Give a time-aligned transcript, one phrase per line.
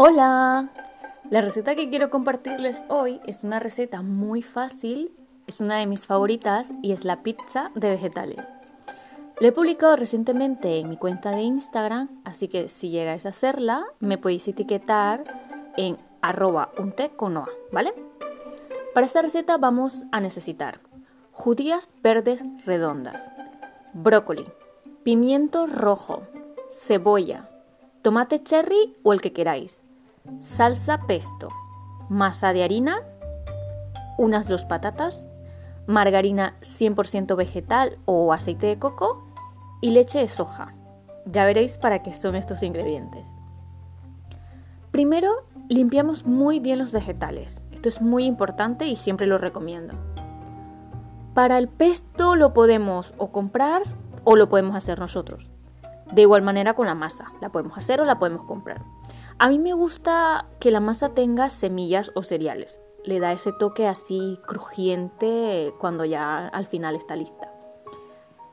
[0.00, 0.68] Hola,
[1.28, 5.10] la receta que quiero compartirles hoy es una receta muy fácil,
[5.48, 8.46] es una de mis favoritas y es la pizza de vegetales.
[9.40, 13.86] La he publicado recientemente en mi cuenta de Instagram, así que si llegáis a hacerla,
[13.98, 15.24] me podéis etiquetar
[15.76, 17.92] en arroba unteconoa, ¿vale?
[18.94, 20.78] Para esta receta vamos a necesitar
[21.32, 23.32] judías verdes redondas,
[23.94, 24.46] brócoli,
[25.02, 26.22] pimiento rojo,
[26.70, 27.50] cebolla,
[28.02, 29.80] tomate cherry o el que queráis,
[30.40, 31.48] salsa pesto,
[32.08, 33.02] masa de harina,
[34.16, 35.26] unas dos patatas,
[35.86, 39.24] margarina 100% vegetal o aceite de coco
[39.80, 40.74] y leche de soja.
[41.24, 43.26] Ya veréis para qué son estos ingredientes.
[44.90, 45.30] Primero,
[45.68, 47.62] limpiamos muy bien los vegetales.
[47.72, 49.94] Esto es muy importante y siempre lo recomiendo.
[51.34, 53.82] Para el pesto lo podemos o comprar
[54.24, 55.50] o lo podemos hacer nosotros.
[56.10, 58.82] De igual manera con la masa, la podemos hacer o la podemos comprar.
[59.40, 62.80] A mí me gusta que la masa tenga semillas o cereales.
[63.04, 67.52] Le da ese toque así crujiente cuando ya al final está lista.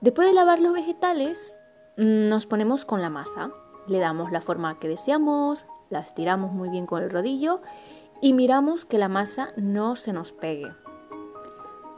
[0.00, 1.58] Después de lavar los vegetales,
[1.98, 3.50] mm, nos ponemos con la masa.
[3.88, 7.60] Le damos la forma que deseamos, la estiramos muy bien con el rodillo
[8.22, 10.72] y miramos que la masa no se nos pegue.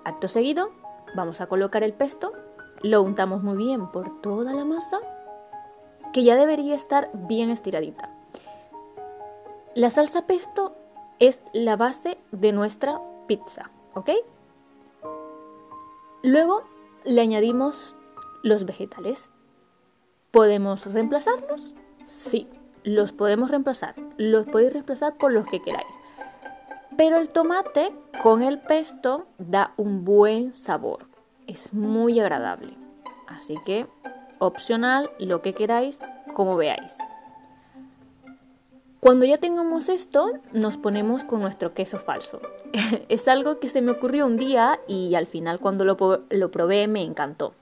[0.05, 0.71] Acto seguido,
[1.15, 2.33] vamos a colocar el pesto,
[2.83, 4.99] lo untamos muy bien por toda la masa,
[6.13, 8.22] que ya debería estar bien estiradita.
[9.75, 10.77] La salsa pesto
[11.19, 14.11] es la base de nuestra pizza, ¿ok?
[16.23, 16.63] Luego
[17.05, 17.97] le añadimos
[18.43, 19.31] los vegetales.
[20.31, 21.75] ¿Podemos reemplazarlos?
[22.05, 22.51] Sí,
[22.85, 23.95] los podemos reemplazar.
[24.19, 25.95] Los podéis reemplazar por los que queráis.
[26.99, 31.07] Pero el tomate con el pesto da un buen sabor.
[31.47, 32.77] Es muy agradable.
[33.27, 33.87] Así que
[34.39, 35.99] opcional, lo que queráis,
[36.35, 36.99] como veáis.
[39.05, 42.41] Cuando ya tengamos esto, nos ponemos con nuestro queso falso.
[43.09, 45.97] es algo que se me ocurrió un día y al final cuando lo,
[46.31, 47.53] lo, probé me encantó.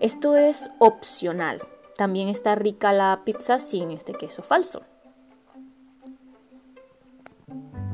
[0.00, 1.62] Esto es opcional.
[1.96, 4.82] También está rica la pizza sin este queso falso.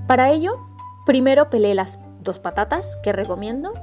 [0.06, 0.56] Para ello,
[1.04, 3.74] primero pelé las dos patatas que recomiendo,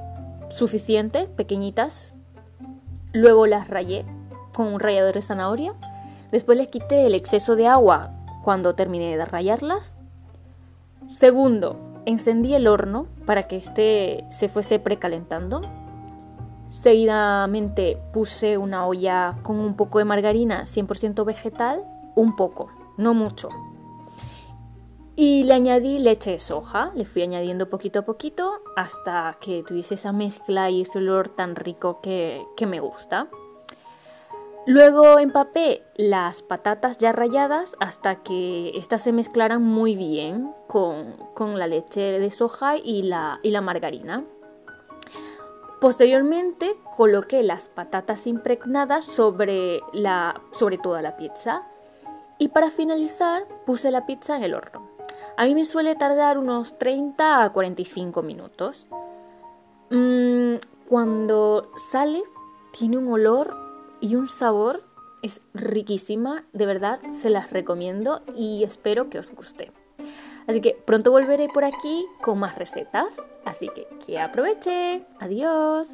[0.49, 2.15] suficiente, pequeñitas.
[3.13, 4.05] Luego las rayé
[4.55, 5.75] con un rallador de zanahoria.
[6.31, 9.93] Después les quité el exceso de agua cuando terminé de rayarlas.
[11.07, 15.61] Segundo, encendí el horno para que este se fuese precalentando.
[16.69, 21.83] Seguidamente puse una olla con un poco de margarina 100% vegetal,
[22.15, 23.49] un poco, no mucho.
[25.15, 29.95] Y le añadí leche de soja, le fui añadiendo poquito a poquito hasta que tuviese
[29.95, 33.27] esa mezcla y ese olor tan rico que, que me gusta.
[34.67, 41.15] Luego empapé las patatas ya ralladas hasta que éstas se mezclaran muy bien con,
[41.57, 44.23] la leche de soja y la, y la margarina.
[45.79, 51.63] Posteriormente coloqué las patatas impregnadas sobre, la, sobre toda la pizza
[52.37, 54.91] y para finalizar puse la pizza en el horno.
[55.37, 58.87] A mí me suele tardar unos 30 a 45 minutos.
[59.89, 60.57] Mm,
[60.87, 62.21] cuando sale
[62.71, 63.70] tiene un olor
[64.01, 64.83] y un sabor
[65.21, 69.71] es riquísima, de verdad se las recomiendo y espero que os guste.
[70.47, 75.05] Así que pronto volveré por aquí con más recetas, así que que aproveche.
[75.19, 75.89] Adiós.